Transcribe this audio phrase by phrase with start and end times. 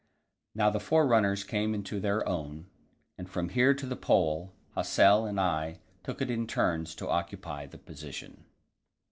[0.55, 2.65] Now the forerunners came into their own,
[3.19, 5.25] and from here to the Pole Hassel.
[5.27, 8.45] and I took it in turns to occupy the position.